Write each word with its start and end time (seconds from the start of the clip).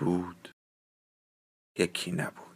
بود 0.00 0.54
یکی 1.78 2.12
نبود. 2.12 2.50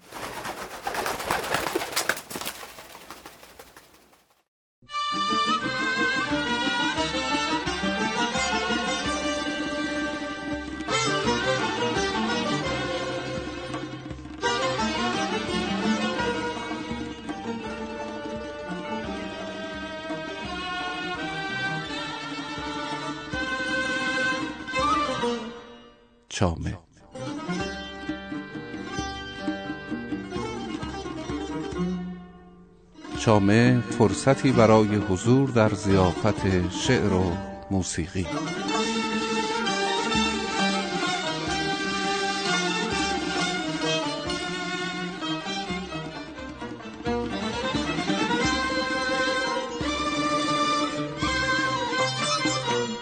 چامه. 26.28 26.83
چامه 33.25 33.83
فرصتی 33.98 34.53
برای 34.53 34.86
حضور 34.97 35.50
در 35.50 35.69
زیافت 35.69 36.70
شعر 36.70 37.12
و 37.12 37.33
موسیقی. 37.70 38.27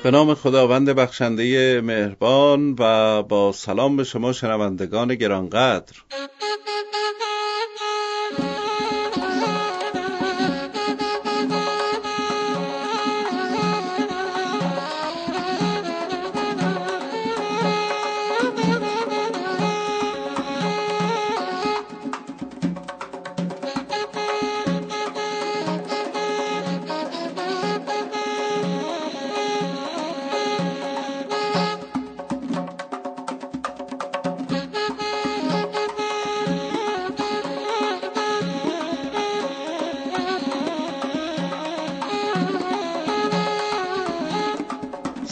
به 0.03 0.11
نام 0.11 0.34
خداوند 0.34 0.91
بخشنده 0.91 1.81
مهربان 1.81 2.77
و 2.79 3.23
با 3.23 3.53
سلام 3.53 3.97
به 3.97 4.05
شما 4.05 4.33
شنوندگان 4.33 5.14
گرانقدر. 5.14 5.95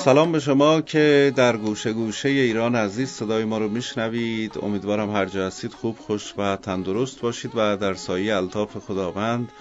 سلام 0.05 0.33
به 0.33 0.41
شما 0.41 0.81
که 0.81 1.33
در 1.37 1.56
گوشه 1.56 1.93
گوشه 1.93 2.28
ایران 2.28 2.77
عزیز 2.77 3.09
صدای 3.09 3.44
ما 3.44 3.59
رو 3.59 3.69
میشنوید. 3.69 4.59
امیدوارم 4.62 5.11
هر 5.11 5.27
جا 5.27 5.47
هستید 5.47 5.72
خوب 5.72 5.99
خوش 5.99 6.34
و 6.38 6.56
تندرست 6.56 7.21
باشید 7.21 7.50
و 7.55 7.77
در 7.77 7.94
سایه 7.94 8.37
الطاف 8.37 8.77
خداوند 8.78 9.53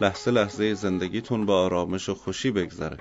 لحظه 0.00 0.30
لحظه 0.30 0.74
زندگیتون 0.74 1.46
با 1.46 1.64
آرامش 1.64 2.08
و 2.08 2.14
خوشی 2.14 2.50
بگذره. 2.50 2.96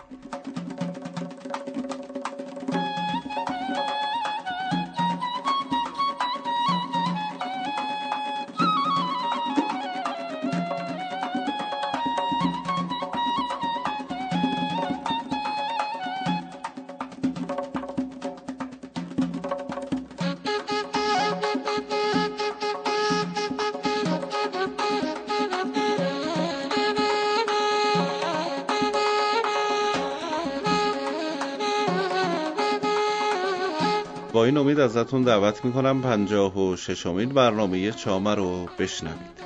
با 34.33 34.45
این 34.45 34.57
امید 34.57 34.79
ازتون 34.79 35.23
دعوت 35.23 35.65
می‌کنم 35.65 36.01
پنجاه 36.01 36.59
و 36.59 36.75
ششمین 36.75 37.29
برنامه 37.29 37.91
چامه 37.91 38.35
رو 38.35 38.65
بشنوید. 38.79 39.42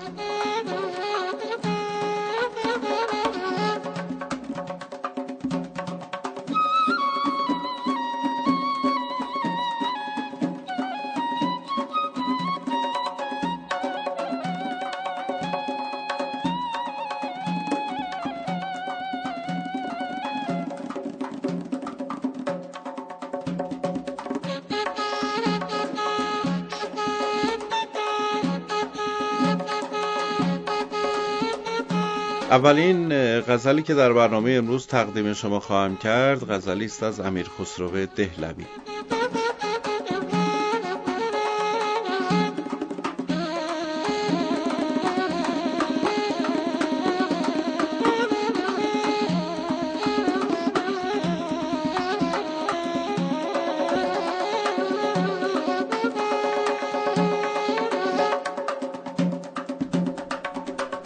اولین 32.57 33.09
غزلی 33.41 33.81
که 33.84 33.94
در 33.94 34.13
برنامه 34.13 34.51
امروز 34.51 34.88
تقدیم 34.88 35.34
شما 35.34 35.59
خواهم 35.59 35.97
کرد 35.97 36.51
غزلی 36.51 36.85
است 36.85 37.03
از 37.03 37.19
امیر 37.19 37.47
خسرو 37.59 38.06
دهلوی. 38.06 38.66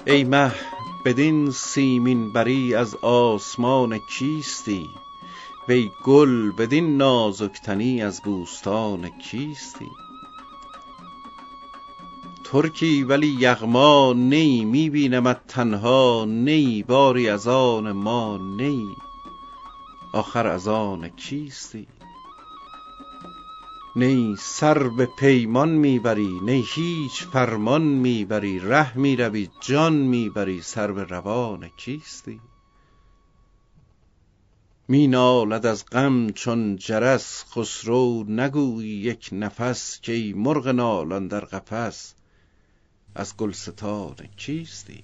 ای 0.05 0.23
مه 0.23 0.51
بدین 1.05 1.51
سیمین 1.51 2.31
بری 2.33 2.75
از 2.75 2.95
آسمان 2.95 3.97
کیستی؟ 3.97 4.89
وی 5.67 5.91
گل 6.03 6.51
بدین 6.51 6.97
نازک 6.97 7.69
از 8.03 8.21
بوستان 8.21 9.09
کیستی؟ 9.09 9.87
ترکی 12.43 13.03
ولی 13.03 13.27
یغما 13.27 14.13
نی 14.13 14.65
می 14.65 14.89
بینمت 14.89 15.47
تنها 15.47 16.25
نی 16.27 16.83
باری 16.83 17.29
از 17.29 17.47
آن 17.47 17.91
ما 17.91 18.37
نی. 18.57 18.95
آخر 20.13 20.47
از 20.47 20.67
آن 20.67 21.09
کیستی؟ 21.09 21.87
نی 23.95 24.35
سر 24.39 24.87
به 24.87 25.05
پیمان 25.05 25.69
می‌بری 25.69 26.39
نی 26.43 26.65
هیچ 26.67 27.23
فرمان 27.23 27.81
می‌بری 27.81 28.59
ره 28.59 28.97
می‌روی 28.97 29.49
جان 29.61 29.93
می‌بری 29.93 30.61
سر 30.61 30.91
به 30.91 31.03
روان 31.03 31.69
کیستی؟ 31.77 32.39
می 34.87 35.07
نالد 35.07 35.65
از 35.65 35.85
غم 35.85 36.29
چون 36.29 36.75
جرس 36.75 37.45
خسرو 37.51 38.25
نگویی 38.27 38.89
یک 38.89 39.29
نفس 39.31 39.99
که 40.01 40.11
ای 40.11 40.33
مرغ 40.33 40.67
نالان 40.67 41.27
در 41.27 41.45
قفس. 41.45 42.13
از 43.15 43.37
گلستان 43.37 44.15
کیستی؟ 44.37 45.03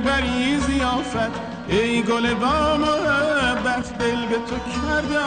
می‌بری 0.00 0.58
زیافت 0.60 1.30
ای 1.68 2.02
گل 2.02 2.34
با 2.34 2.76
محبت 2.76 3.98
دل 3.98 4.26
به 4.26 4.36
تو 4.36 4.56
کرده 4.56 5.20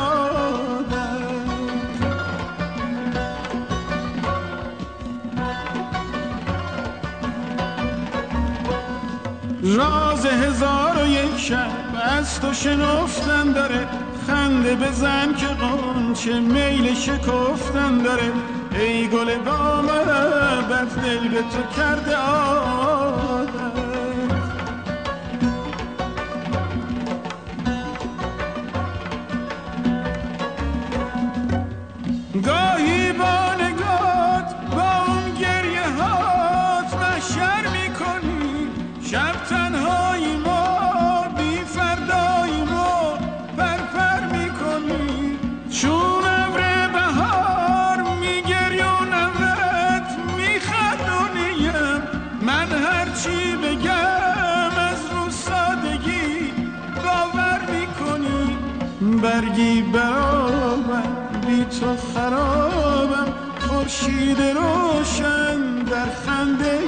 راز 9.64 10.26
هزار 10.26 11.04
و 11.04 11.08
یک 11.08 11.40
شب 11.40 11.68
از 12.04 12.42
تو 12.42 12.54
شنفتن 12.54 13.52
داره 13.52 13.88
خنده 14.28 14.76
بزن 14.76 15.34
که 15.34 15.48
قنچه 15.48 16.40
میل 16.40 16.96
شکفتن 16.96 17.98
داره. 17.98 18.32
ای 18.80 19.08
گل 19.08 19.36
با 19.38 19.82
محبت 19.82 20.96
دل 20.96 21.28
به 21.28 21.42
تو 21.42 21.76
کرده 21.78 22.16
عادت 22.16 23.03
برگی 59.24 59.82
برابر 59.82 61.04
بی 61.48 61.66
تو 61.66 61.96
خرابم. 62.14 63.34
خورشید 63.60 64.42
روشن 64.42 65.84
در 65.92 66.10
خنده 66.26 66.80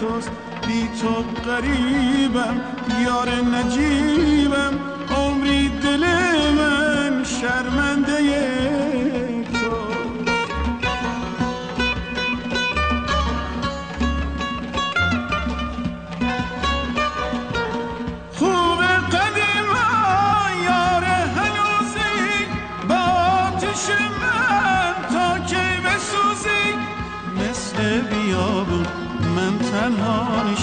توست. 0.00 0.30
بی 0.66 0.88
تو 1.00 1.24
قریبم 1.50 2.60
یار 3.04 3.28
نجیبم. 3.28 4.78
عمری 5.16 5.68
دل 5.68 6.04
من 6.58 7.24
شرمنده 7.24 8.55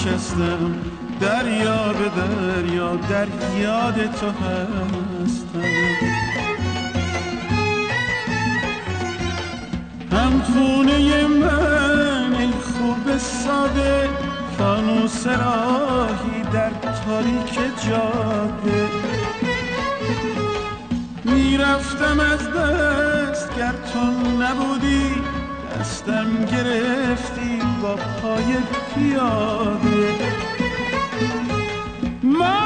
نشستم 0.06 0.74
دریا 1.20 1.92
به 1.92 2.08
دریا 2.08 2.96
در 2.96 3.26
یاد 3.58 3.94
تو 3.94 4.26
هستم. 4.26 5.60
هم 10.12 10.42
خونه 10.42 11.26
من 11.26 12.34
ای 12.34 12.50
خوب 12.50 13.18
ساده 13.18 14.08
فانوس 14.58 15.26
راهی 15.26 16.42
در 16.52 16.70
تاریک 16.70 17.54
جاده. 17.88 18.88
می‌رفتم 21.24 22.20
از 22.20 22.50
دست 22.50 23.56
گر 23.56 23.74
تو 23.92 24.00
نبودی 24.42 25.33
دستم 25.84 26.44
گرفتی 26.44 27.60
با 27.82 27.96
پای 27.96 28.44
پیاده. 28.94 30.14
مات 32.22 32.63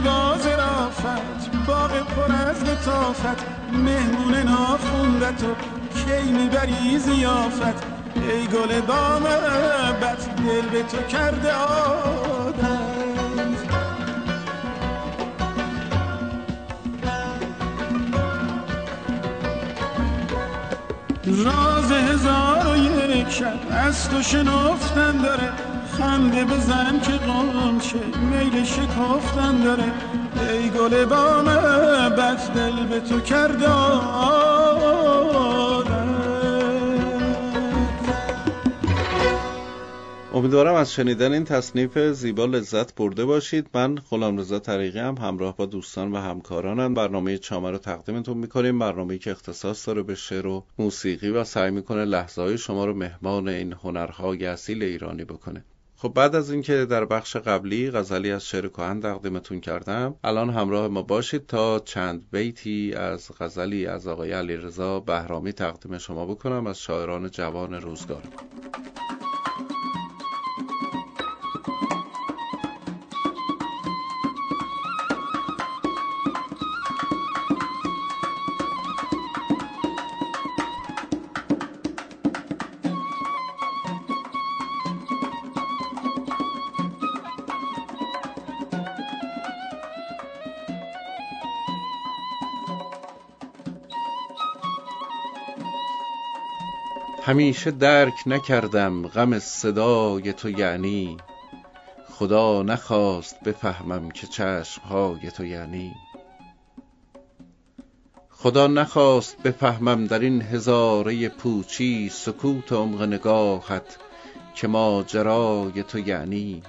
باز 0.00 0.46
رافت 0.46 1.50
باغ 1.66 1.90
پر 1.90 2.32
از 2.32 2.64
لطافت 2.64 3.46
مهمون 3.72 4.34
ناخونده 4.34 5.32
تو 5.32 5.54
کی 5.94 6.32
می‌بری 6.32 6.98
زیافت 6.98 7.86
ای 8.14 8.46
گل 8.46 8.80
با 8.80 9.18
محبت 9.18 10.36
دل 10.36 10.68
به 10.68 10.82
تو 10.82 11.02
کرده 11.02 11.52
عادت 11.52 12.66
راز 21.26 21.92
هزار 21.92 22.66
و 22.66 22.76
یک 22.76 23.30
شب 23.30 23.58
از 23.70 24.08
تو 24.10 24.22
شنفتن 24.22 25.16
داره. 25.22 25.75
خنده 25.98 26.44
بزن 26.44 27.00
که 27.00 27.12
قنچه 27.12 27.98
میل 28.30 28.64
شکافتن 28.64 29.64
داره. 29.64 29.92
ای 30.52 30.70
گل 30.70 31.04
با 31.04 31.42
محبت 31.42 32.54
دل 32.54 32.86
به 32.86 33.00
تو 33.00 33.20
کرده. 33.20 33.68
عادت 33.68 34.46
امیدوارم 40.34 40.74
از 40.74 40.92
شنیدن 40.92 41.32
این 41.32 41.44
تصنیف 41.44 41.98
زیبا 41.98 42.44
لذت 42.44 42.94
برده 42.94 43.24
باشید. 43.24 43.66
من 43.74 43.94
غلامرضا 43.94 44.58
طریقی 44.58 44.98
هم 44.98 45.14
همراه 45.18 45.56
با 45.56 45.66
دوستان 45.66 46.12
و 46.12 46.16
همکارانم 46.16 46.94
برنامه 46.94 47.38
چامه 47.38 47.70
رو 47.70 47.78
تقدیمتون 47.78 48.36
می‌کنیم. 48.38 48.78
برنامه 48.78 49.18
که 49.18 49.30
اختصاص 49.30 49.88
داره 49.88 50.02
به 50.02 50.14
شعر 50.14 50.46
و 50.46 50.64
موسیقی 50.78 51.30
و 51.30 51.44
سعی 51.44 51.70
می‌کنه 51.70 52.04
لحظه 52.04 52.42
های 52.42 52.58
شما 52.58 52.84
رو 52.84 52.94
مهمان 52.94 53.48
این 53.48 53.72
هنرهای 53.72 54.46
اصیل 54.46 54.82
ایرانی 54.82 55.24
بکنه. 55.24 55.64
خب 55.98 56.08
بعد 56.08 56.34
از 56.34 56.50
اینکه 56.50 56.84
در 56.84 57.04
بخش 57.04 57.36
قبلی 57.36 57.90
غزلی 57.90 58.32
از 58.32 58.46
شعر 58.46 58.68
کهن 58.68 59.00
تقدیمتون 59.00 59.60
کردم 59.60 60.14
الان 60.24 60.50
همراه 60.50 60.88
ما 60.88 61.02
باشید 61.02 61.46
تا 61.46 61.78
چند 61.78 62.30
بیتی 62.30 62.94
از 62.94 63.30
غزلی 63.40 63.86
از 63.86 64.06
آقای 64.08 64.32
علیرضا 64.32 65.00
بهرامی 65.00 65.52
تقدیم 65.52 65.98
شما 65.98 66.26
بکنم 66.26 66.66
از 66.66 66.80
شاعران 66.80 67.30
جوان 67.30 67.74
روزگار. 67.74 68.22
همیشه 97.26 97.70
درک 97.70 98.14
نکردم 98.26 99.06
غم 99.08 99.38
صدای 99.38 100.32
تو 100.32 100.50
یعنی. 100.50 101.16
خدا 102.10 102.62
نخواست 102.62 103.40
بفهمم 103.44 104.10
که 104.10 104.26
چشمهای 104.26 105.30
تو 105.30 105.44
یعنی. 105.44 105.94
خدا 108.30 108.66
نخواست 108.66 109.42
بفهمم 109.42 110.06
در 110.06 110.18
این 110.18 110.42
هزاره 110.42 111.28
پوچی 111.28 112.08
سکوت 112.08 112.72
عمق 112.72 113.02
نگاهت 113.02 113.98
که 114.54 114.68
ماجرای 114.68 115.82
تو 115.82 115.98
یعنی. 115.98 116.62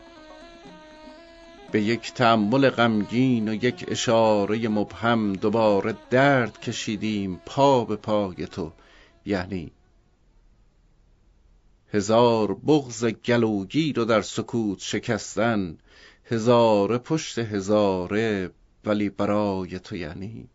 به 1.72 1.82
یک 1.82 2.14
تأمل 2.14 2.70
غمگین 2.70 3.50
و 3.50 3.54
یک 3.54 3.86
اشاره 3.88 4.68
مبهم 4.68 5.34
دوباره 5.34 5.96
درد 6.10 6.60
کشیدیم 6.60 7.42
پا 7.46 7.86
به 7.86 7.96
پای 7.96 8.46
تو 8.46 8.72
یعنی. 9.26 9.77
هزار 11.94 12.54
بغز 12.54 13.06
گلوگیر 13.06 13.96
رو 13.96 14.06
در 14.06 14.22
سکوت 14.22 14.80
شکستن 14.80 15.78
هزاره 16.26 16.98
پشت 16.98 17.40
هزاره 17.40 18.52
ولی 18.86 19.10
برای 19.10 19.80
تو 19.80 19.96
یعنی. 19.96 20.50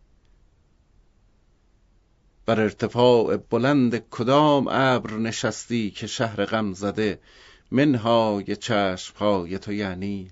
بر 2.45 2.59
ارتفاع 2.59 3.37
بلند 3.37 4.09
کدام 4.09 4.67
ابر 4.71 5.13
نشستی 5.13 5.91
که 5.91 6.07
شهر 6.07 6.45
غم 6.45 6.73
زده 6.73 7.19
منهای 7.71 8.55
چشمهای 8.55 9.57
تو 9.57 9.73
یعنی. 9.73 10.31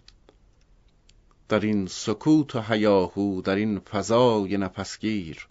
در 1.50 1.60
این 1.60 1.88
سکوت 1.88 2.56
و 2.56 2.62
هیاهو 2.62 3.42
در 3.42 3.56
این 3.56 3.80
فضای 3.80 4.58
نفسگیر 4.58 5.48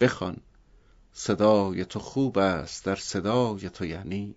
بخوان 0.00 0.36
صدای 1.12 1.84
تو 1.84 1.98
خوب 1.98 2.38
است 2.38 2.84
در 2.84 2.96
صدای 2.96 3.70
تو 3.70 3.84
یعنی. 3.84 4.34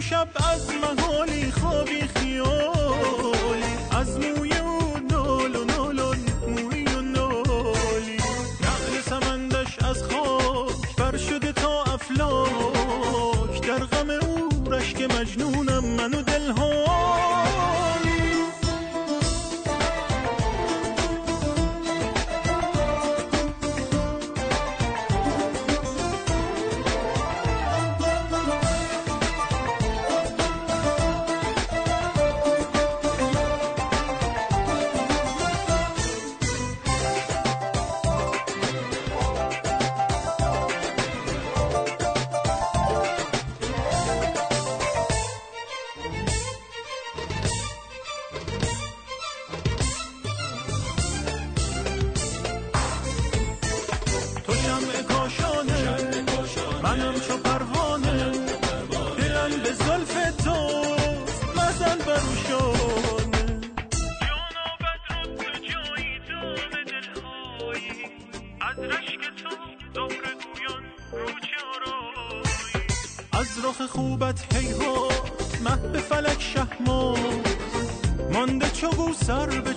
شب 0.00 0.28
از 0.52 0.70
محالی 0.74 1.50
خوابی 1.50 2.00
خیالی. 2.00 3.72
از 3.90 4.18
موی 4.18 4.56
او 4.56 4.81
sar 79.22 79.71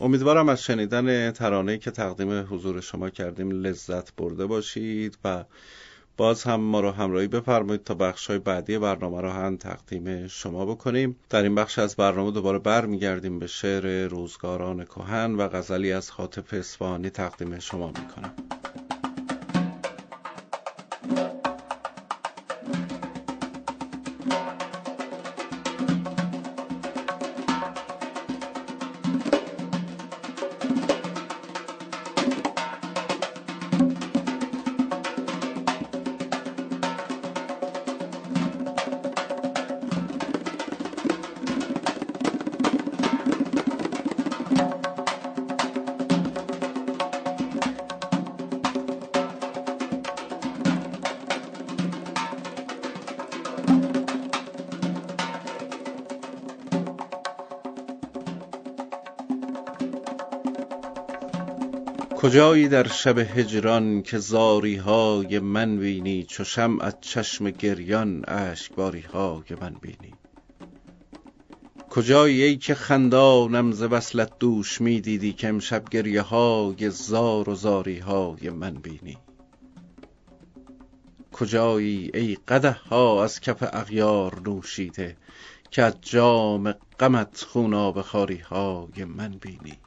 امیدوارم 0.00 0.48
از 0.48 0.62
شنیدن 0.62 1.30
ترانه‌ای 1.30 1.78
که 1.78 1.90
تقدیم 1.90 2.46
حضور 2.50 2.80
شما 2.80 3.10
کردیم 3.10 3.50
لذت 3.50 4.16
برده 4.16 4.46
باشید 4.46 5.18
و 5.24 5.44
باز 6.16 6.42
هم 6.42 6.60
ما 6.60 6.80
رو 6.80 6.90
همراهی 6.90 7.28
بفرمایید 7.28 7.84
تا 7.84 7.94
بخش 7.94 8.26
های 8.26 8.38
بعدی 8.38 8.78
برنامه 8.78 9.20
رو 9.20 9.30
هم 9.30 9.56
تقدیم 9.56 10.26
شما 10.26 10.66
بکنیم. 10.66 11.16
در 11.30 11.42
این 11.42 11.54
بخش 11.54 11.78
از 11.78 11.96
برنامه 11.96 12.30
دوباره 12.30 12.58
برمیگردیم 12.58 13.38
به 13.38 13.46
شعر 13.46 14.08
روزگاران 14.08 14.84
کهن 14.84 15.34
و 15.34 15.48
غزلی 15.48 15.92
از 15.92 16.10
خاطف 16.10 16.54
اصفهانی 16.54 17.10
تقدیم 17.10 17.58
شما 17.58 17.86
می‌کنم. 17.86 18.34
کجایی 62.22 62.68
در 62.68 62.88
شب 62.88 63.18
هجران 63.18 64.02
که 64.02 64.18
زاری 64.18 64.76
های 64.76 65.38
من 65.38 65.78
بینی 65.78 66.24
چو 66.24 66.44
شمعت 66.44 67.00
چشم 67.00 67.50
گریان 67.50 68.24
اشکباری 68.28 69.00
های 69.00 69.44
من 69.60 69.74
بینی؟ 69.80 70.14
کجایی 71.90 72.42
ای 72.42 72.56
که 72.56 72.74
خندانم 72.74 73.72
ز 73.72 73.82
وصلت 73.82 74.38
دوش 74.38 74.80
می 74.80 75.00
دیدی 75.00 75.32
که 75.32 75.48
امشب 75.48 75.88
گریه 75.88 76.22
های 76.22 76.90
زار 76.90 77.50
و 77.50 77.54
زاری 77.54 77.98
های 77.98 78.50
من 78.50 78.74
بینی؟ 78.74 79.18
کجایی 81.32 82.10
ای 82.14 82.34
قدح 82.48 82.78
ها 82.78 83.24
از 83.24 83.40
کف 83.40 83.68
اغیار 83.72 84.40
نوشیده 84.40 85.16
که 85.70 85.82
از 85.82 85.94
جام 86.00 86.72
غمت 87.00 87.42
خونابه 87.48 88.02
خواری 88.02 88.38
های 88.38 89.04
من 89.04 89.38
بینی؟ 89.40 89.78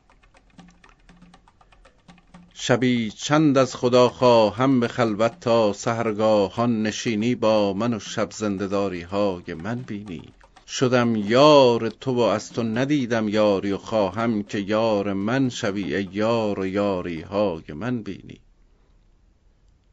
شبی 2.68 3.12
چند 3.12 3.58
از 3.58 3.76
خدا 3.76 4.10
خواهم 4.10 4.80
به 4.80 4.88
خلوت 4.88 5.40
تا 5.40 5.74
سحرگاهان 5.74 6.84
نشینی 6.84 7.36
با 7.36 7.74
من 7.74 7.94
و 7.94 8.00
شب 8.00 8.32
زندهداری 8.32 9.02
های 9.02 9.54
من 9.54 9.76
بینی. 9.76 10.22
شدم 10.68 11.16
یار 11.16 11.90
تو 11.90 12.14
و 12.14 12.20
از 12.20 12.52
تو 12.52 12.64
ندیدم 12.64 13.30
یاری 13.30 13.72
و 13.72 13.78
خواهم 13.78 14.44
که 14.44 14.60
یار 14.60 15.14
من 15.14 15.50
شوی 15.50 15.96
ای 15.96 16.10
یار 16.12 16.60
و 16.60 16.66
یاری 16.66 17.22
های 17.22 17.64
من 17.74 18.04
بینی. 18.04 18.40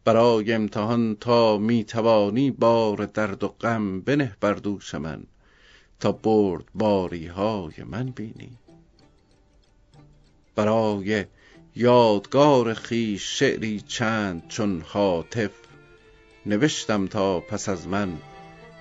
برای 0.04 0.52
امتحان 0.52 1.16
تا 1.20 1.58
می 1.58 1.84
توانی 1.84 2.50
بار 2.50 3.06
درد 3.06 3.44
و 3.44 3.48
غم 3.48 4.00
بنه 4.00 4.36
بر 4.40 4.54
دوش 4.54 4.94
من 4.94 5.22
تا 6.00 6.12
برد 6.12 6.64
باری 6.74 7.26
های 7.26 7.74
من 7.86 8.06
بینی. 8.06 8.50
برای 10.54 11.24
یادگار 11.76 12.74
خویش 12.74 13.38
شعری 13.38 13.80
چند 13.80 14.48
چون 14.48 14.80
هاتف 14.80 15.50
نوشتم 16.46 17.06
تا 17.06 17.40
پس 17.40 17.68
از 17.68 17.88
من 17.88 18.12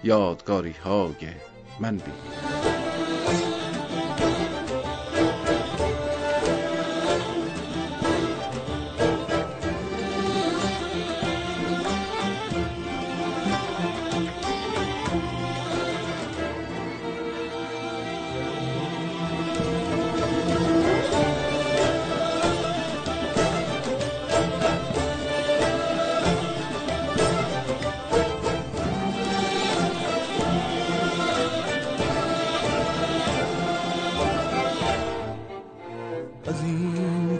یادگاری 0.04 0.72
های 0.72 1.16
من 1.80 2.02
بینی 36.62 37.38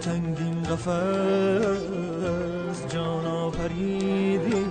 قفس 0.72 1.88
جان 2.88 3.26
آفریدی. 3.26 4.64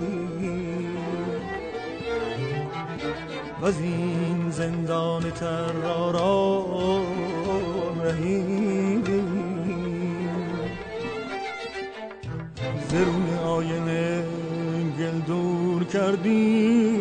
و 3.60 3.64
از 3.64 3.80
این 3.80 4.50
زندان 4.50 5.30
ترارام 5.30 7.06
رهیدی. 8.02 9.22
زرون 12.88 13.38
آینه 13.38 14.24
گل 14.98 15.18
دور 15.26 15.84
کردی. 15.84 16.91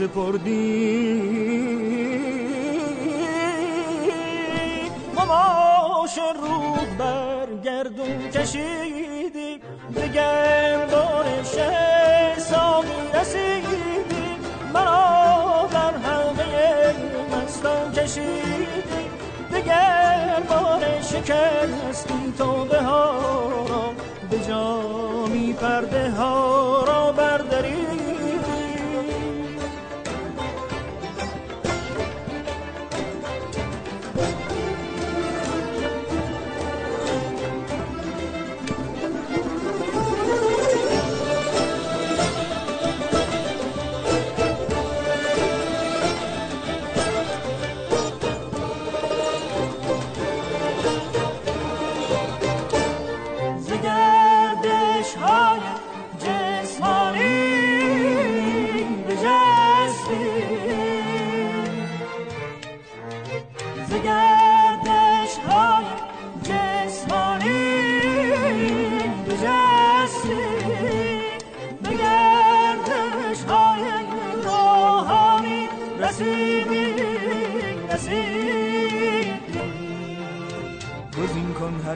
سپردی. 0.00 1.22
مماش 5.16 6.18
رود 6.40 6.96
بر 6.98 7.46
گردون 7.64 8.30
کشیدی. 8.34 9.60
به 9.94 10.08
گردان 10.08 11.26
شه 11.54 12.38
سامی 12.38 13.00
رسیدی. 13.14 14.28
مرا 14.74 15.68
در 15.72 15.96
حلقه 15.96 16.94
مستان 17.32 17.92
کشیدی. 17.92 19.04
دگر 19.52 20.42
بار 20.48 20.82
شکستی 21.02 22.32
تو 22.38 22.64
به 22.64 22.82
ها 22.82 23.12
را 23.68 23.92
به 24.30 24.38
جامی 24.48 25.52
پرده 25.52 26.10
ها 26.10 26.49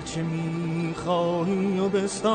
هرچه 0.05 0.23
می‌خواهی 0.23 1.79
و 1.79 1.89
بستان. 1.89 2.35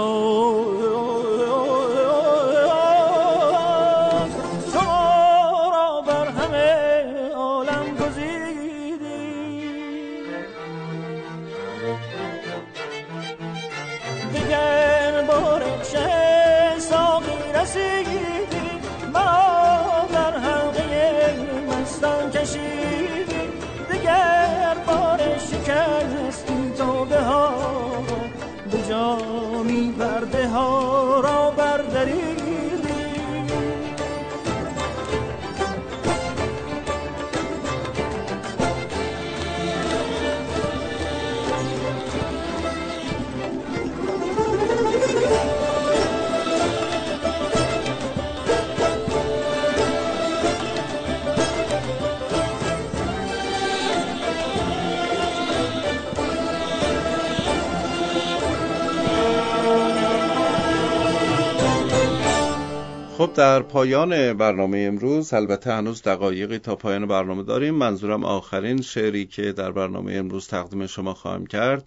خب 63.29 63.35
در 63.35 63.61
پایان 63.61 64.33
برنامه 64.33 64.77
امروز. 64.77 65.33
البته 65.33 65.73
هنوز 65.73 66.01
دقایقی 66.01 66.59
تا 66.59 66.75
پایان 66.75 67.05
برنامه 67.05 67.43
داریم. 67.43 67.75
منظورم 67.75 68.23
آخرین 68.23 68.81
شعری 68.81 69.25
که 69.25 69.51
در 69.51 69.71
برنامه 69.71 70.13
امروز 70.13 70.47
تقدیم 70.47 70.87
شما 70.87 71.13
خواهم 71.13 71.45
کرد. 71.45 71.85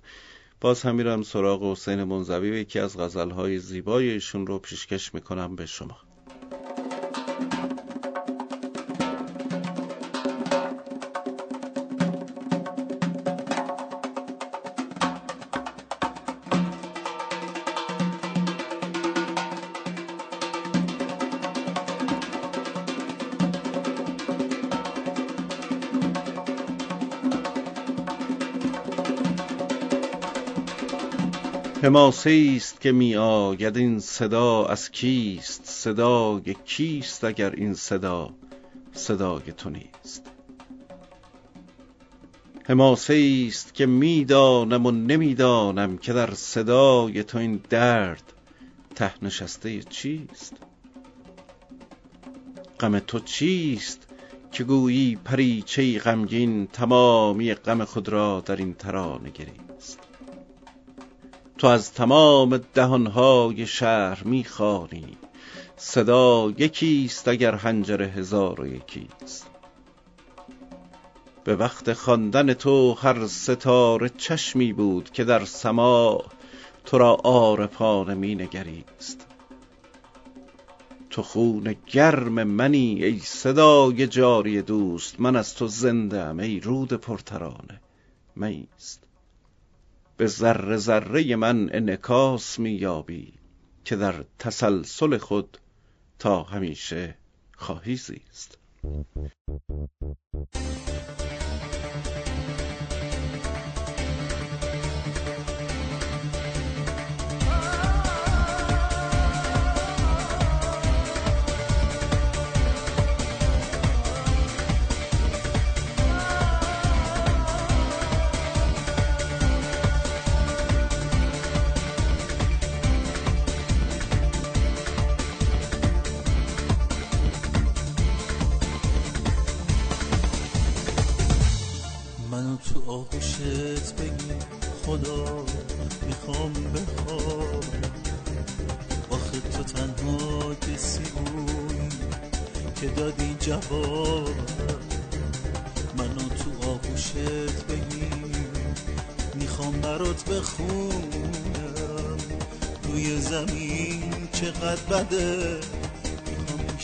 باز 0.61 0.83
هم 0.83 0.94
میرم 0.94 1.22
سراغ 1.22 1.64
حسین 1.64 2.05
منزوی 2.05 2.50
و 2.50 2.55
یکی 2.55 2.78
از 2.78 2.98
غزلهای 2.98 3.59
زیبای 3.59 4.11
ایشون 4.11 4.46
رو 4.46 4.59
پیشکش 4.59 5.14
می‌کنم 5.14 5.57
به 5.57 5.66
شما. 5.66 5.96
حماسه 31.92 32.52
است 32.57 32.81
که 32.81 32.92
می 32.92 33.16
آید 33.16 33.76
این 33.76 33.98
صدا 33.98 34.64
از 34.64 34.90
کیست؟ 34.90 35.64
صدای 35.64 36.57
کیست 36.64 37.24
اگر 37.24 37.50
این 37.50 37.74
صدا 37.74 38.31
صدای 38.92 39.52
تو 39.57 39.70
نیست؟ 39.70 40.31
حماسه 42.64 43.44
است 43.48 43.74
که 43.74 43.87
می‌دانم 43.87 44.87
و 44.87 44.90
نمی‌دانم 44.90 45.98
که 45.98 46.12
در 46.12 46.35
صدای 46.35 47.24
تو 47.24 47.38
این 47.38 47.61
درد 47.70 48.33
ته 48.94 49.24
نشسته 49.24 49.83
چیست؟ 49.83 50.57
غم 52.81 52.98
تو 52.98 53.18
چیست 53.18 54.09
که 54.52 54.64
گویی 54.64 55.18
پریچه 55.24 55.98
غمگین 55.98 56.66
تمامی 56.66 57.55
غم 57.55 57.85
خود 57.85 58.09
را 58.09 58.42
در 58.46 58.57
این 58.57 58.74
ترانه 58.74 59.31
گریست؟ 59.31 60.12
تو 61.62 61.68
از 61.68 61.92
تمام 61.92 62.57
دهانهای 62.57 63.66
شهر 63.66 64.25
می‌خوانی. 64.25 65.16
صدا 65.77 66.53
یکیست 66.59 67.29
اگر 67.29 67.55
هنجر 67.55 68.03
هزار 68.03 68.61
و 68.61 68.66
یکیست. 68.66 69.51
به 71.44 71.57
وقت 71.57 71.92
خواندن 71.92 72.55
تو 72.55 72.92
هر 72.92 73.27
ستاره 73.27 74.09
چشمی 74.09 74.72
بود 74.72 75.11
که 75.11 75.25
در 75.25 75.44
سما 75.44 76.25
تو 76.85 76.98
را 76.98 77.14
عارفانه 77.14 78.14
می 78.14 78.35
نگریست 78.35 79.27
تو 81.11 81.22
خون 81.22 81.77
گرم 81.87 82.42
منی 82.42 83.05
ای 83.05 83.18
صدای 83.18 84.07
جاری 84.07 84.62
دوست 84.62 85.20
من 85.20 85.37
از 85.37 85.55
تو 85.55 85.66
زنده 85.66 86.20
ام 86.20 86.38
ای 86.38 86.61
رود 86.61 86.92
پرترانه 86.92 87.81
میست. 88.37 89.12
به 90.22 90.28
ذره 90.28 90.76
ذره 90.76 91.37
من 91.37 91.70
انکاس 91.72 92.58
مییابی 92.58 93.32
که 93.85 93.96
در 93.96 94.24
تسلسل 94.38 95.18
خود 95.18 95.58
تا 96.18 96.42
همیشه 96.42 97.14
خواهی 97.56 97.96
زیست. 97.96 98.58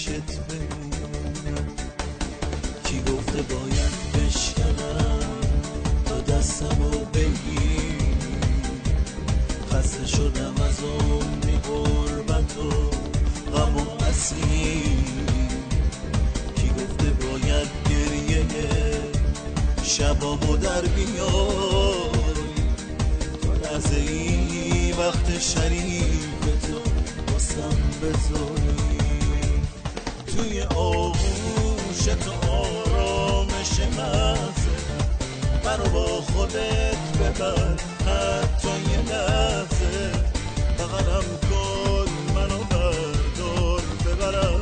پیشت 0.08 0.40
بمونم 0.48 1.66
کی 2.84 3.00
گفته 3.00 3.42
باید 3.42 3.92
بشکنم؟ 4.14 5.20
تا 6.04 6.20
دستمو 6.20 6.90
بگی 6.90 7.98
خسته 9.72 10.06
شدم 10.06 10.54
از 10.68 10.80
عمری 10.80 11.58
غربت 11.58 12.56
و 12.58 12.70
غم 13.50 13.76
و 13.76 13.84
کی 16.56 16.68
گفته 16.68 17.10
باید 17.10 17.68
گریه 17.90 18.46
شبامو 19.82 20.56
در 20.56 20.80
بیای 20.80 21.18
تا 23.42 23.52
لحظه 23.52 23.96
ای 23.96 24.92
وقت 24.92 25.40
شریف 25.40 26.38
تو 26.62 26.90
باسم 27.32 27.76
بذاری 28.02 28.87
توی 30.38 30.62
آغوش 30.62 32.04
تو 32.04 32.50
آرامش 32.50 33.80
مغزه 33.80 34.78
منو 35.64 35.90
با 35.90 36.06
خودت 36.06 36.96
ببر 37.20 37.76
حتی 38.06 38.68
یه 38.90 39.02
لحظه. 39.10 40.12
بغلم 40.78 41.24
کن 41.50 42.10
منو 42.34 42.64
بردار 42.70 43.82
ببرم. 44.06 44.60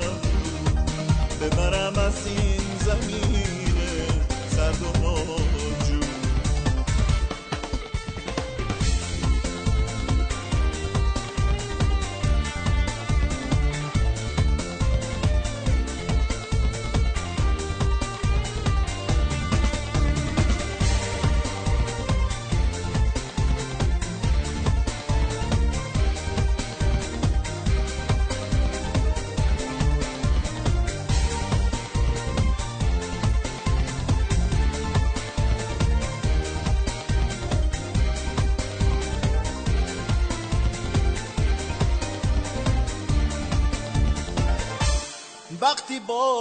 ببرم 1.41 1.99
از 1.99 2.27
این 2.27 2.61
زمین 2.87 3.45
سرد 4.57 4.83
و 4.83 5.07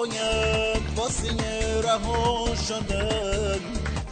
باید 0.05 0.83
واسه 0.95 1.81
رها 1.81 2.55
شدن. 2.67 3.59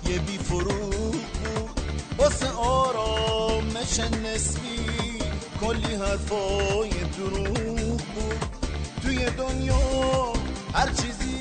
یه 0.09 0.19
بی 0.19 0.37
فروغ 0.37 1.11
بود. 1.11 1.81
واسه 2.17 2.51
آرامش 2.51 3.99
نسبی. 3.99 4.79
کلی 5.61 5.95
حرفای 5.95 6.89
دروغ 7.17 8.01
بود. 8.01 8.45
توی 9.01 9.25
دنیا 9.25 10.33
هر 10.73 10.87
چیزی 10.87 11.39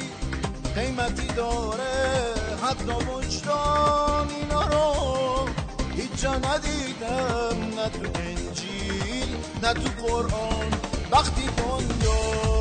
قیمتی 0.74 1.26
داره. 1.26 2.34
حتی 2.62 2.92
وجدان 2.92 4.28
اینا 4.30 4.66
رو 4.66 5.48
هیچ 5.96 6.22
جا 6.22 6.34
ندیدم. 6.34 7.80
نه 7.80 7.88
تو 7.88 8.20
انجیل 8.20 9.36
نه 9.62 9.74
تو 9.74 10.06
قرآن. 10.06 10.72
وقتی 11.10 11.42
دنیا 11.42 12.51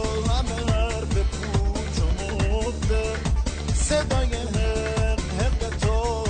صدای 4.01 4.35
حق 4.35 5.19
حق 5.19 5.77
تو. 5.81 6.23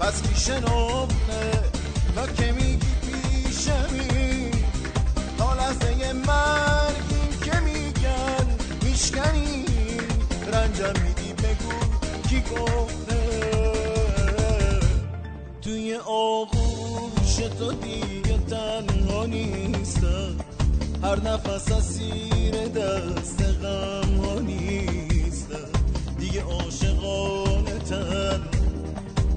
پس 0.00 0.22
کی 0.22 0.40
شنفته 0.40 1.62
تا 2.14 2.26
که 2.26 2.52
میگی 2.52 2.94
پیشمی 3.02 4.50
تا 5.38 5.54
لحظه 5.54 6.12
مرگیم 6.12 7.40
که 7.44 7.60
میگن 7.60 8.46
میشکنی. 8.82 9.64
رنجم 10.52 11.02
میدی 11.02 11.32
بگو 11.32 11.74
کی 12.28 12.40
گفته. 12.40 13.20
توی 15.62 15.96
آغوش 16.06 17.36
تو 17.58 17.72
دیگه 17.72 18.38
تنها 18.38 19.26
نیستم. 19.26 20.36
هر 21.02 21.20
نفس 21.20 21.72
اسیر 21.72 22.68
دست 22.68 23.42
غم 23.42 24.16
ها 24.24 24.40
دیگه 24.40 25.03
عاشقانه 26.50 27.78
تن 27.78 28.40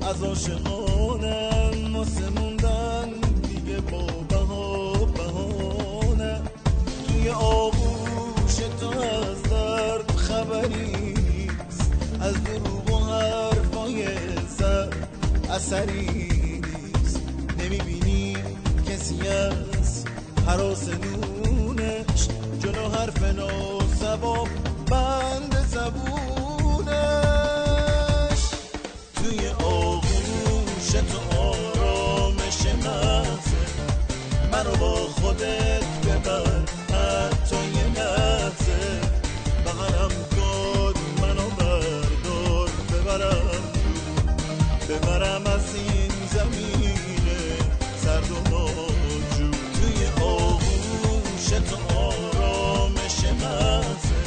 از 0.10 0.24
عاشقانم 0.24 1.96
واسه 1.96 2.30
موندن 2.30 3.10
دیگه 3.48 3.78
با 3.92 4.06
بها 4.30 4.94
بهانه. 5.06 6.42
توی 7.08 7.30
آغوش 7.30 8.56
تو 8.80 8.90
از 8.90 9.44
درد 9.44 10.12
خبری 10.12 11.48
از 12.22 12.44
دروغ 12.44 12.92
و 12.92 13.06
حرفای 13.06 14.06
زد 14.58 14.94
اثری 15.50 16.62
نیست. 16.62 17.22
نمی‌بینی 17.60 18.38
کسی 18.90 19.28
از 19.28 20.06
حراس 20.48 20.90
نونش. 20.90 22.28
جلو 22.60 22.90
حرف 22.90 23.24
ناسباب 23.24 24.48
خودت 35.22 35.86
ببر 36.06 36.62
حتی 36.94 37.56
یه 37.56 37.88
لحظه. 37.96 39.02
بغلم 39.66 40.12
کن 40.36 40.94
منو 41.22 41.50
بردار. 41.50 42.70
ببرم 42.92 43.62
ببرم 44.90 45.48
از 45.48 45.76
این 45.76 46.12
زمین 46.34 46.98
سرد 48.04 48.32
و 48.32 48.50
ناجو 48.50 49.52
توی 49.52 50.24
آغوش 50.24 51.48
تو 51.70 51.96
آرامش 51.98 53.18
مغزه. 53.42 54.22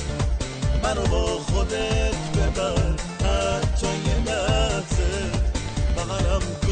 منو 0.83 1.07
با 1.07 1.27
خودت 1.39 2.15
ببر 2.37 2.93
حتی 3.21 3.87
یه 3.87 4.17
لحظه. 4.27 5.31
بغلم 5.97 6.41
کن. 6.63 6.70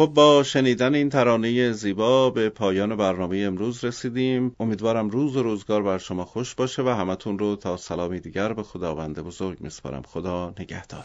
خب 0.00 0.06
با 0.06 0.42
شنیدن 0.42 0.94
این 0.94 1.08
ترانه 1.08 1.72
زیبا 1.72 2.30
به 2.30 2.48
پایان 2.48 2.96
برنامه 2.96 3.38
امروز 3.38 3.84
رسیدیم. 3.84 4.56
امیدوارم 4.60 5.10
روز 5.10 5.36
و 5.36 5.42
روزگار 5.42 5.82
بر 5.82 5.98
شما 5.98 6.24
خوش 6.24 6.54
باشه 6.54 6.82
و 6.82 6.88
همتون 6.88 7.38
رو 7.38 7.56
تا 7.56 7.76
سلامی 7.76 8.20
دیگر 8.20 8.52
به 8.52 8.62
خداوند 8.62 9.20
بزرگ 9.20 9.60
میسپارم. 9.60 10.02
خدا 10.02 10.54
نگهدار. 10.60 11.04